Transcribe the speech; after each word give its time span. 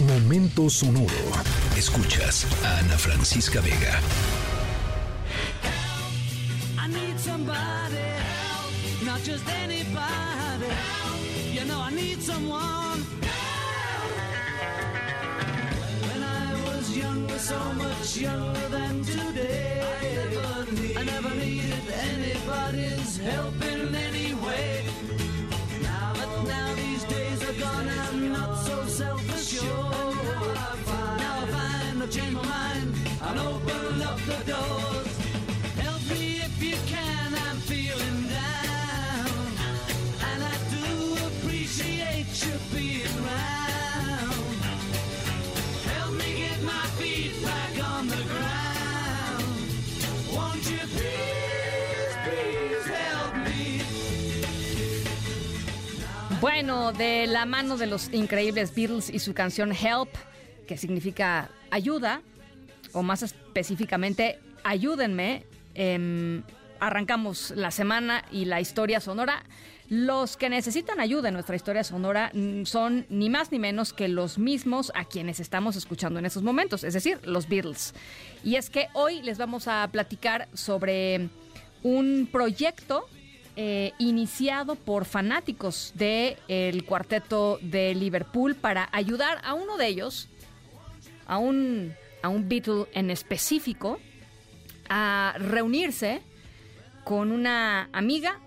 Momento 0.00 0.68
sonoro. 0.68 1.08
Escuchas 1.74 2.46
a 2.62 2.78
Ana 2.80 2.98
Francisca 2.98 3.62
Vega. 3.62 3.98
I 6.78 6.86
need 6.88 7.18
somebody 7.18 7.96
not 9.06 9.22
just 9.22 9.48
anybody. 9.48 10.66
You 11.50 11.64
know 11.64 11.80
I 11.80 11.90
need 11.92 12.20
someone. 12.22 13.00
When 16.08 16.22
I 16.22 16.52
was 16.66 16.94
younger, 16.94 17.38
so 17.38 17.58
much 17.74 18.18
younger 18.18 18.68
than 18.68 19.02
today, 19.02 19.82
I 20.94 21.04
never, 21.04 21.34
needed 21.36 21.88
anybody's 22.12 23.16
help 23.16 23.54
in 23.62 23.94
any 23.94 24.34
way. 24.34 24.85
Bueno, 56.46 56.92
de 56.92 57.26
la 57.26 57.44
mano 57.44 57.76
de 57.76 57.88
los 57.88 58.08
increíbles 58.12 58.72
Beatles 58.72 59.10
y 59.10 59.18
su 59.18 59.34
canción 59.34 59.72
Help, 59.72 60.10
que 60.68 60.76
significa 60.76 61.50
ayuda, 61.72 62.22
o 62.92 63.02
más 63.02 63.24
específicamente, 63.24 64.38
ayúdenme, 64.62 65.44
em, 65.74 66.44
arrancamos 66.78 67.50
la 67.56 67.72
semana 67.72 68.24
y 68.30 68.44
la 68.44 68.60
historia 68.60 69.00
sonora. 69.00 69.42
Los 69.88 70.36
que 70.36 70.48
necesitan 70.48 71.00
ayuda 71.00 71.30
en 71.30 71.34
nuestra 71.34 71.56
historia 71.56 71.82
sonora 71.82 72.30
mm, 72.32 72.62
son 72.62 73.06
ni 73.08 73.28
más 73.28 73.50
ni 73.50 73.58
menos 73.58 73.92
que 73.92 74.06
los 74.06 74.38
mismos 74.38 74.92
a 74.94 75.04
quienes 75.04 75.40
estamos 75.40 75.74
escuchando 75.74 76.20
en 76.20 76.26
estos 76.26 76.44
momentos, 76.44 76.84
es 76.84 76.94
decir, 76.94 77.18
los 77.24 77.48
Beatles. 77.48 77.92
Y 78.44 78.54
es 78.54 78.70
que 78.70 78.86
hoy 78.92 79.20
les 79.20 79.36
vamos 79.36 79.66
a 79.66 79.88
platicar 79.90 80.46
sobre 80.54 81.28
un 81.82 82.28
proyecto 82.30 83.08
eh, 83.56 83.92
iniciado 83.98 84.74
por 84.74 85.06
fanáticos 85.06 85.92
del 85.94 86.36
el 86.48 86.84
cuarteto 86.84 87.58
de 87.62 87.94
Liverpool 87.94 88.54
para 88.54 88.88
ayudar 88.92 89.40
a 89.42 89.54
uno 89.54 89.76
de 89.76 89.86
ellos, 89.86 90.28
a 91.26 91.38
un, 91.38 91.94
a 92.22 92.28
un 92.28 92.48
Beatle 92.48 92.84
en 92.92 93.10
específico, 93.10 93.98
a 94.88 95.34
reunirse 95.38 96.20
con 97.04 97.32
una 97.32 97.88
amiga 97.92 98.40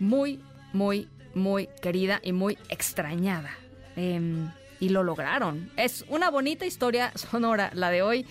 muy, 0.00 0.40
muy, 0.72 1.08
muy 1.34 1.68
querida 1.80 2.20
y 2.22 2.32
muy 2.32 2.58
extrañada. 2.68 3.50
Em, 3.94 4.50
y 4.80 4.88
lo 4.90 5.02
lograron. 5.02 5.70
Es 5.76 6.04
una 6.08 6.30
bonita 6.30 6.66
historia 6.66 7.12
sonora 7.14 7.70
la 7.72 7.90
de 7.90 8.02
hoy. 8.02 8.26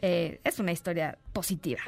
Eh, 0.00 0.40
es 0.42 0.58
una 0.58 0.72
historia 0.72 1.18
positiva. 1.32 1.82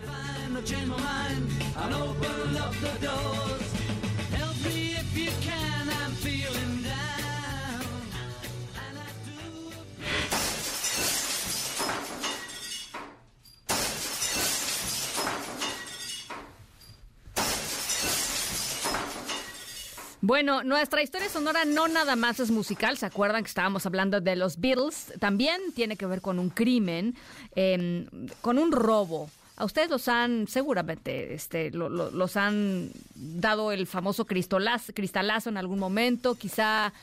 Bueno, 20.27 20.64
nuestra 20.64 21.02
historia 21.02 21.29
sonora 21.29 21.67
no 21.67 21.86
nada 21.86 22.17
más 22.17 22.40
es 22.40 22.51
musical. 22.51 22.96
¿Se 22.96 23.05
acuerdan 23.05 23.42
que 23.42 23.48
estábamos 23.48 23.85
hablando 23.85 24.23
de 24.23 24.36
los 24.36 24.58
Beatles? 24.58 25.12
También 25.20 25.61
tiene 25.74 25.96
que 25.98 26.07
ver 26.07 26.23
con 26.23 26.39
un 26.39 26.48
crimen, 26.48 27.14
eh, 27.55 28.07
con 28.40 28.57
un 28.57 28.73
robo. 28.73 29.29
A 29.57 29.67
ustedes 29.67 29.90
los 29.90 30.08
han, 30.08 30.46
seguramente, 30.48 31.34
este, 31.34 31.70
lo- 31.73 31.90
lo- 31.90 32.11
los 32.11 32.39
han 32.39 32.90
dado 33.14 33.70
el 33.70 33.86
famoso 33.86 34.24
cristalazo 34.27 35.51
en 35.51 35.58
algún 35.58 35.79
momento, 35.79 36.36
quizá 36.36 36.95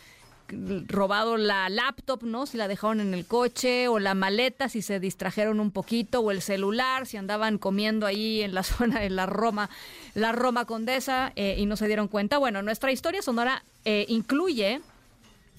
robado 0.88 1.38
la 1.38 1.70
laptop, 1.70 2.24
¿no? 2.24 2.46
Si 2.46 2.58
la 2.58 2.68
dejaron 2.68 3.00
en 3.00 3.14
el 3.14 3.26
coche, 3.26 3.88
o 3.88 4.00
la 4.00 4.14
maleta, 4.14 4.70
si 4.70 4.82
se 4.82 5.00
distrajeron 5.00 5.60
un 5.60 5.72
poquito, 5.72 6.20
o 6.22 6.32
el 6.32 6.42
celular, 6.42 7.06
si 7.06 7.18
andaban 7.18 7.58
comiendo 7.58 8.06
ahí 8.06 8.42
en 8.42 8.54
la 8.54 8.64
zona 8.64 9.00
de 9.00 9.10
la 9.10 9.26
Roma, 9.26 9.70
la 10.14 10.32
Roma 10.32 10.66
Condesa, 10.66 11.34
eh, 11.36 11.56
y 11.58 11.66
no 11.66 11.78
se 11.78 11.88
dieron 11.88 12.08
cuenta. 12.08 12.38
Bueno, 12.38 12.62
nuestra 12.62 12.92
historia 12.92 13.22
sonora 13.22 13.64
eh, 13.86 14.06
incluye 14.10 14.82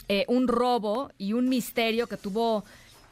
eh, 0.08 0.24
un 0.28 0.48
robo 0.48 1.10
y 1.16 1.32
un 1.32 1.48
misterio 1.48 2.06
que 2.06 2.16
tuvo 2.16 2.64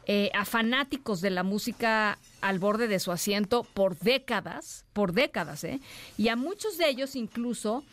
eh, 0.07 0.31
a 0.33 0.45
fanáticos 0.45 1.21
de 1.21 1.29
la 1.29 1.43
música 1.43 2.17
al 2.41 2.59
borde 2.59 2.87
de 2.87 2.99
su 2.99 3.11
asiento 3.11 3.63
por 3.63 3.97
décadas, 3.99 4.83
por 4.93 5.13
décadas, 5.13 5.63
¿eh? 5.63 5.79
Y 6.17 6.27
a 6.29 6.35
muchos 6.35 6.77
de 6.77 6.89
ellos 6.89 7.15
incluso 7.15 7.83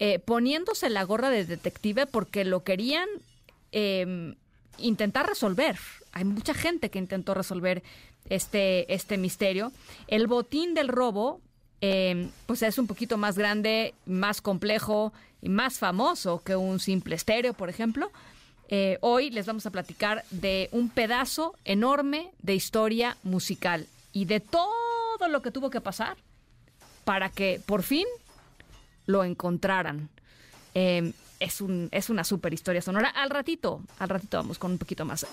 eh, 0.00 0.18
poniéndose 0.18 0.88
la 0.88 1.02
gorra 1.04 1.28
de 1.28 1.44
detective 1.44 2.06
porque 2.06 2.44
lo 2.44 2.64
querían 2.64 3.08
eh, 3.72 4.34
intentar 4.78 5.26
resolver. 5.26 5.78
Hay 6.12 6.24
mucha 6.24 6.54
gente 6.54 6.90
que 6.90 6.98
intentó 6.98 7.34
resolver 7.34 7.82
este, 8.28 8.92
este 8.92 9.18
misterio. 9.18 9.72
El 10.06 10.26
botín 10.26 10.74
del 10.74 10.88
robo, 10.88 11.40
eh, 11.80 12.28
pues 12.46 12.62
es 12.62 12.78
un 12.78 12.86
poquito 12.86 13.16
más 13.16 13.36
grande, 13.36 13.94
más 14.06 14.40
complejo 14.40 15.12
y 15.42 15.48
más 15.48 15.78
famoso 15.78 16.42
que 16.42 16.56
un 16.56 16.80
simple 16.80 17.14
estéreo, 17.14 17.54
por 17.54 17.68
ejemplo. 17.68 18.10
Eh, 18.70 18.98
hoy 19.00 19.30
les 19.30 19.46
vamos 19.46 19.64
a 19.64 19.70
platicar 19.70 20.24
de 20.30 20.68
un 20.72 20.90
pedazo 20.90 21.54
enorme 21.64 22.30
de 22.42 22.54
historia 22.54 23.16
musical 23.22 23.86
y 24.12 24.26
de 24.26 24.40
todo 24.40 25.28
lo 25.30 25.40
que 25.40 25.50
tuvo 25.50 25.70
que 25.70 25.80
pasar 25.80 26.18
para 27.04 27.30
que 27.30 27.62
por 27.64 27.82
fin 27.82 28.06
lo 29.06 29.24
encontraran. 29.24 30.10
Eh, 30.74 31.12
es, 31.40 31.60
un, 31.60 31.88
es 31.92 32.10
una 32.10 32.24
super 32.24 32.52
historia 32.52 32.82
sonora. 32.82 33.08
Al 33.08 33.30
ratito, 33.30 33.82
al 33.98 34.08
ratito 34.08 34.36
vamos 34.36 34.58
con 34.58 34.72
un 34.72 34.78
poquito 34.78 35.04
más. 35.04 35.26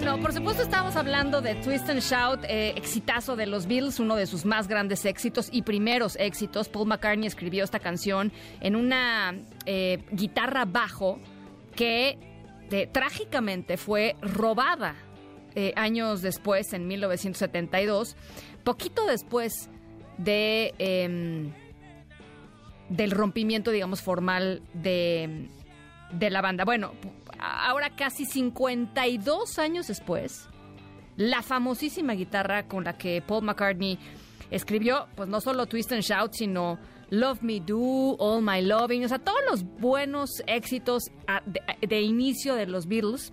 Bueno, 0.00 0.20
por 0.20 0.32
supuesto 0.32 0.62
estábamos 0.62 0.94
hablando 0.94 1.40
de 1.40 1.56
Twist 1.56 1.88
and 1.88 2.00
Shout, 2.00 2.44
eh, 2.44 2.72
exitazo 2.76 3.34
de 3.34 3.46
los 3.46 3.66
Beatles, 3.66 3.98
uno 3.98 4.14
de 4.14 4.28
sus 4.28 4.44
más 4.44 4.68
grandes 4.68 5.04
éxitos 5.04 5.48
y 5.50 5.62
primeros 5.62 6.14
éxitos. 6.20 6.68
Paul 6.68 6.86
McCartney 6.86 7.26
escribió 7.26 7.64
esta 7.64 7.80
canción 7.80 8.30
en 8.60 8.76
una 8.76 9.34
eh, 9.66 10.04
guitarra 10.12 10.66
bajo 10.66 11.18
que 11.74 12.16
eh, 12.70 12.86
trágicamente 12.86 13.76
fue 13.76 14.14
robada 14.22 14.94
eh, 15.56 15.72
años 15.74 16.22
después, 16.22 16.72
en 16.74 16.86
1972, 16.86 18.14
poquito 18.62 19.04
después 19.04 19.68
de 20.16 20.74
em, 20.78 21.50
del 22.88 23.10
rompimiento, 23.10 23.72
digamos, 23.72 24.00
formal 24.00 24.62
de, 24.74 25.48
de 26.12 26.30
la 26.30 26.40
banda. 26.40 26.64
Bueno, 26.64 26.92
ahora 27.38 27.90
casi 27.96 28.24
52 28.24 29.58
años 29.58 29.86
después, 29.86 30.48
la 31.16 31.42
famosísima 31.42 32.12
guitarra 32.14 32.68
con 32.68 32.84
la 32.84 32.96
que 32.96 33.22
Paul 33.22 33.44
McCartney 33.44 33.98
escribió, 34.50 35.08
pues 35.16 35.28
no 35.28 35.40
solo 35.40 35.66
Twist 35.66 35.92
and 35.92 36.02
Shout, 36.02 36.32
sino 36.32 36.78
Love 37.10 37.42
Me 37.42 37.60
Do, 37.60 38.16
All 38.18 38.42
My 38.42 38.62
Loving, 38.62 39.04
o 39.04 39.08
sea, 39.08 39.18
todos 39.18 39.40
los 39.50 39.64
buenos 39.64 40.42
éxitos 40.46 41.04
de, 41.46 41.86
de 41.86 42.00
inicio 42.02 42.54
de 42.54 42.66
los 42.66 42.86
Beatles 42.86 43.32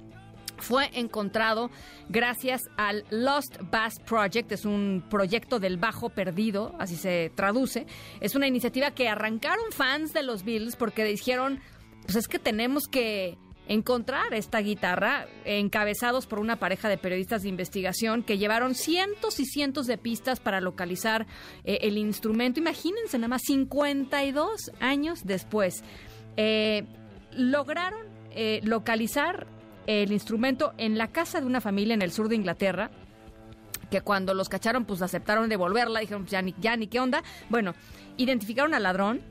fue 0.57 0.89
encontrado 0.93 1.69
gracias 2.09 2.61
al 2.77 3.05
Lost 3.09 3.57
Bass 3.71 3.99
Project. 4.05 4.51
Es 4.51 4.65
un 4.65 5.03
proyecto 5.09 5.59
del 5.59 5.77
bajo 5.77 6.09
perdido, 6.09 6.73
así 6.79 6.95
se 6.95 7.31
traduce. 7.35 7.85
Es 8.19 8.35
una 8.35 8.47
iniciativa 8.47 8.91
que 8.91 9.09
arrancaron 9.09 9.71
fans 9.71 10.13
de 10.13 10.23
los 10.23 10.43
Beatles 10.43 10.75
porque 10.75 11.03
dijeron, 11.03 11.59
pues 12.03 12.15
es 12.15 12.27
que 12.27 12.39
tenemos 12.39 12.87
que 12.87 13.37
encontrar 13.67 14.33
esta 14.33 14.59
guitarra, 14.59 15.27
encabezados 15.43 16.27
por 16.27 16.39
una 16.39 16.57
pareja 16.57 16.89
de 16.89 16.97
periodistas 16.97 17.43
de 17.43 17.49
investigación 17.49 18.23
que 18.23 18.37
llevaron 18.37 18.75
cientos 18.75 19.39
y 19.39 19.45
cientos 19.45 19.87
de 19.87 19.97
pistas 19.97 20.39
para 20.39 20.61
localizar 20.61 21.25
eh, 21.63 21.79
el 21.81 21.97
instrumento. 21.97 22.59
Imagínense 22.59 23.17
nada 23.17 23.29
más 23.29 23.41
52 23.43 24.71
años 24.79 25.25
después. 25.25 25.83
Eh, 26.37 26.85
lograron 27.31 28.07
eh, 28.31 28.61
localizar 28.63 29.47
el 29.87 30.11
instrumento 30.11 30.73
en 30.77 30.97
la 30.97 31.07
casa 31.11 31.39
de 31.39 31.45
una 31.45 31.61
familia 31.61 31.93
en 31.93 32.01
el 32.01 32.11
sur 32.11 32.27
de 32.27 32.35
Inglaterra 32.35 32.91
que 33.89 34.01
cuando 34.01 34.33
los 34.33 34.49
cacharon 34.49 34.85
pues 34.85 35.01
aceptaron 35.01 35.47
devolverla, 35.47 35.99
dijeron 35.99 36.23
pues 36.23 36.31
ya 36.31 36.41
ni, 36.41 36.55
ya 36.59 36.75
ni 36.75 36.87
qué 36.87 36.99
onda. 36.99 37.23
Bueno, 37.49 37.73
identificaron 38.17 38.73
al 38.73 38.83
ladrón, 38.83 39.21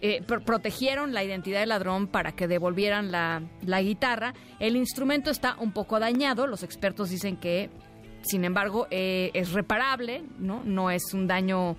eh, 0.00 0.22
protegieron 0.22 1.14
la 1.14 1.24
identidad 1.24 1.60
del 1.60 1.70
ladrón 1.70 2.06
para 2.06 2.32
que 2.32 2.46
devolvieran 2.46 3.10
la, 3.10 3.40
guitarra. 3.80 4.34
El 4.58 4.76
instrumento 4.76 5.30
está 5.30 5.56
un 5.58 5.72
poco 5.72 5.98
dañado, 5.98 6.46
los 6.46 6.62
expertos 6.62 7.10
dicen 7.10 7.36
que, 7.36 7.70
sin 8.22 8.44
embargo, 8.44 8.86
eh, 8.90 9.30
es 9.32 9.52
reparable, 9.52 10.22
¿no? 10.38 10.62
No 10.64 10.90
es 10.90 11.14
un 11.14 11.26
daño 11.26 11.76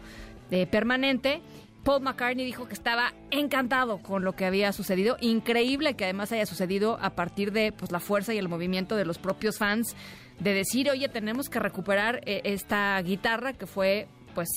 eh, 0.50 0.66
permanente. 0.66 1.42
Paul 1.84 2.02
McCartney 2.02 2.46
dijo 2.46 2.68
que 2.68 2.74
estaba 2.74 3.14
encantado 3.32 4.00
con 4.00 4.24
lo 4.24 4.34
que 4.34 4.46
había 4.46 4.74
sucedido. 4.74 5.16
Increíble 5.22 5.94
que 5.94 6.06
además 6.06 6.32
haya 6.32 6.46
sucedido 6.46 6.98
a 7.02 7.12
partir 7.12 7.52
de 7.52 7.72
pues, 7.72 7.92
la 7.92 8.00
fuerza 8.00 8.34
y 8.34 8.38
el 8.38 8.50
movimiento 8.50 8.96
de 8.96 9.06
los 9.06 9.20
propios 9.20 9.58
fans 9.58 9.96
de 10.40 10.54
decir, 10.54 10.90
oye, 10.90 11.08
tenemos 11.08 11.50
que 11.50 11.60
recuperar 11.60 12.22
esta 12.26 13.02
guitarra 13.02 13.54
que 13.54 13.66
fue 13.68 14.08
pues 14.38 14.50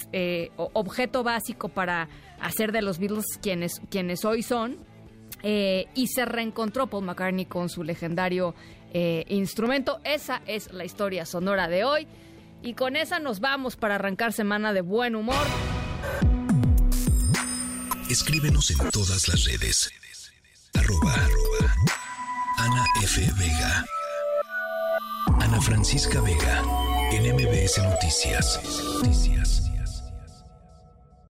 objeto 0.57 1.23
básico 1.23 1.71
para 1.71 2.07
hacer 2.39 2.71
de 2.71 2.83
los 2.83 2.99
Beatles 2.99 3.25
quienes, 3.41 3.81
quienes 3.89 4.27
hoy 4.27 4.43
son. 4.43 4.77
Eh, 5.43 5.87
y 5.95 6.09
se 6.09 6.27
reencontró 6.27 6.89
Paul 6.89 7.07
McCartney 7.07 7.47
con 7.47 7.71
su 7.71 7.83
legendario 7.83 8.55
eh, 8.93 9.25
instrumento. 9.29 9.99
Esa 10.05 10.43
es 10.47 10.71
la 10.71 10.85
historia 10.85 11.25
sonora 11.25 11.67
de 11.67 11.85
hoy. 11.85 12.07
Y 12.63 12.75
con 12.75 12.95
esa 12.95 13.21
nos 13.21 13.41
vamos 13.41 13.77
para 13.77 13.95
arrancar 13.95 14.35
semana 14.35 14.75
de 14.75 14.83
buen 14.83 15.17
humor. 15.17 15.47
Escríbenos 18.11 18.71
en 18.71 18.91
todas 18.91 19.29
las 19.29 19.47
redes. 19.47 19.91
Arroba, 20.75 21.15
Ana 22.59 22.85
F. 23.03 23.23
Vega. 23.39 23.87
Ana 25.41 25.59
Francisca 25.63 26.21
Vega. 26.21 26.63
En 27.13 27.35
MBS 27.35 27.79
Noticias. 27.79 28.61
Noticias. 28.95 29.70